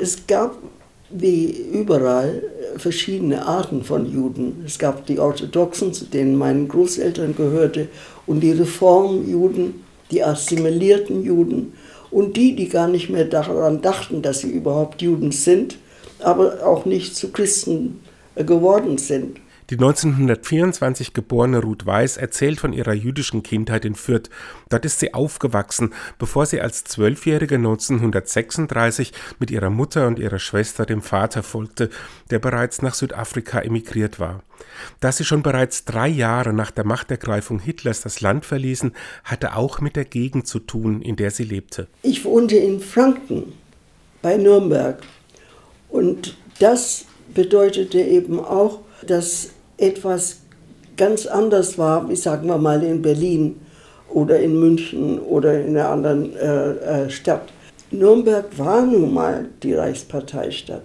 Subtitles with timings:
[0.00, 0.58] Es gab
[1.10, 2.42] wie überall
[2.76, 4.62] verschiedene Arten von Juden.
[4.66, 7.88] Es gab die Orthodoxen, zu denen meine Großeltern gehörte,
[8.26, 11.72] und die Reformjuden, die assimilierten Juden
[12.10, 15.78] und die, die gar nicht mehr daran dachten, dass sie überhaupt Juden sind,
[16.20, 18.00] aber auch nicht zu Christen
[18.34, 19.38] geworden sind.
[19.70, 24.30] Die 1924 geborene Ruth Weiß erzählt von ihrer jüdischen Kindheit in Fürth.
[24.70, 30.86] Dort ist sie aufgewachsen, bevor sie als Zwölfjährige 1936 mit ihrer Mutter und ihrer Schwester
[30.86, 31.90] dem Vater folgte,
[32.30, 34.42] der bereits nach Südafrika emigriert war.
[35.00, 39.82] Da sie schon bereits drei Jahre nach der Machtergreifung Hitlers das Land verließen, hatte auch
[39.82, 41.88] mit der Gegend zu tun, in der sie lebte.
[42.02, 43.52] Ich wohnte in Franken
[44.22, 45.02] bei Nürnberg
[45.90, 50.40] und das bedeutete eben auch, dass etwas
[50.96, 53.60] ganz anders war, wie sagen wir mal in Berlin
[54.10, 57.52] oder in München oder in einer anderen äh, äh, Stadt.
[57.90, 60.82] Nürnberg war nun mal die Reichsparteistadt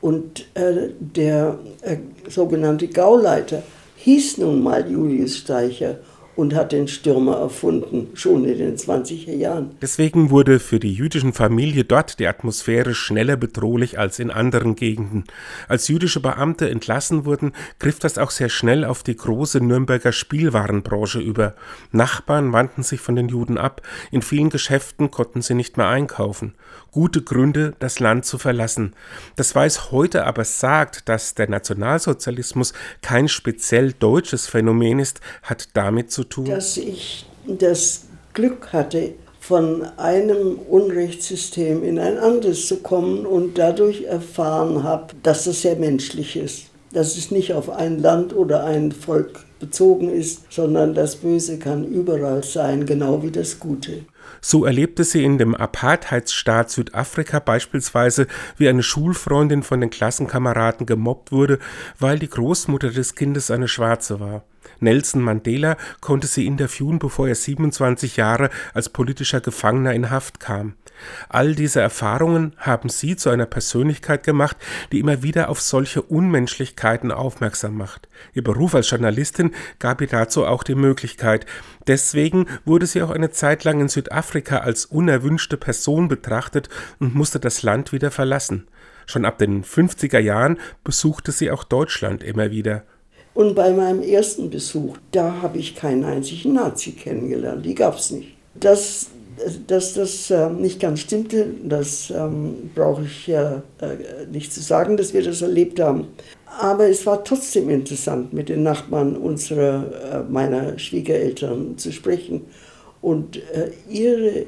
[0.00, 1.98] und äh, der äh,
[2.28, 3.62] sogenannte Gauleiter
[3.96, 5.96] hieß nun mal Julius Steicher
[6.40, 9.72] und hat den Stürmer erfunden, schon in den 20er Jahren.
[9.82, 15.24] Deswegen wurde für die jüdischen Familie dort die Atmosphäre schneller bedrohlich als in anderen Gegenden.
[15.68, 21.20] Als jüdische Beamte entlassen wurden, griff das auch sehr schnell auf die große Nürnberger Spielwarenbranche
[21.20, 21.54] über.
[21.92, 26.54] Nachbarn wandten sich von den Juden ab, in vielen Geschäften konnten sie nicht mehr einkaufen.
[26.90, 28.94] Gute Gründe, das Land zu verlassen.
[29.36, 36.10] Das weiß heute aber sagt, dass der Nationalsozialismus kein speziell deutsches Phänomen ist, hat damit
[36.10, 36.46] zu tun?
[36.46, 44.04] Dass ich das Glück hatte, von einem Unrechtssystem in ein anderes zu kommen und dadurch
[44.04, 46.66] erfahren habe, dass das sehr menschlich ist.
[46.92, 51.84] Dass es nicht auf ein Land oder ein Volk bezogen ist, sondern das Böse kann
[51.84, 54.04] überall sein, genau wie das Gute.
[54.40, 61.32] So erlebte sie in dem Apartheidsstaat Südafrika beispielsweise, wie eine Schulfreundin von den Klassenkameraden gemobbt
[61.32, 61.58] wurde,
[61.98, 64.44] weil die Großmutter des Kindes eine Schwarze war.
[64.80, 70.74] Nelson Mandela konnte sie interviewen, bevor er 27 Jahre als politischer Gefangener in Haft kam.
[71.28, 74.56] All diese Erfahrungen haben sie zu einer Persönlichkeit gemacht,
[74.92, 78.08] die immer wieder auf solche Unmenschlichkeiten aufmerksam macht.
[78.34, 81.46] Ihr Beruf als Journalistin gab ihr dazu auch die Möglichkeit.
[81.86, 86.68] Deswegen wurde sie auch eine Zeit lang in Südafrika als unerwünschte Person betrachtet
[86.98, 88.68] und musste das Land wieder verlassen.
[89.06, 92.84] Schon ab den 50er Jahren besuchte sie auch Deutschland immer wieder.
[93.34, 97.64] Und bei meinem ersten Besuch, da habe ich keinen einzigen Nazi kennengelernt.
[97.64, 98.36] Die gab es nicht.
[98.54, 99.06] Dass,
[99.66, 104.96] dass das äh, nicht ganz stimmte, das ähm, brauche ich ja äh, nicht zu sagen,
[104.96, 106.08] dass wir das erlebt haben.
[106.58, 109.84] Aber es war trotzdem interessant, mit den Nachbarn unserer,
[110.26, 112.42] äh, meiner Schwiegereltern zu sprechen
[113.00, 114.46] und äh, ihre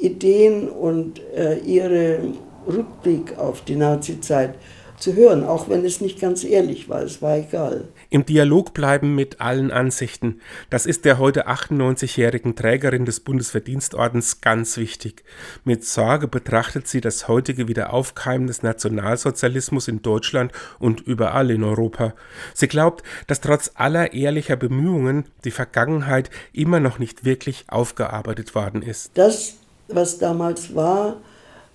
[0.00, 2.18] Ideen und äh, ihre
[2.66, 4.54] Rückblick auf die Nazizeit
[5.00, 7.88] zu hören, auch wenn es nicht ganz ehrlich war, es war egal.
[8.10, 10.40] Im Dialog bleiben mit allen Ansichten.
[10.68, 15.24] Das ist der heute 98-jährigen Trägerin des Bundesverdienstordens ganz wichtig.
[15.64, 22.14] Mit Sorge betrachtet sie das heutige Wiederaufkeimen des Nationalsozialismus in Deutschland und überall in Europa.
[22.54, 28.82] Sie glaubt, dass trotz aller ehrlicher Bemühungen die Vergangenheit immer noch nicht wirklich aufgearbeitet worden
[28.82, 29.12] ist.
[29.14, 29.54] Das,
[29.88, 31.16] was damals war,